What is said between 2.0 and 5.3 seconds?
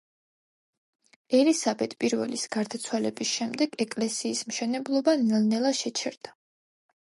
პირველის გარდაცვალების შემდეგ ეკლესიის მშენებლობა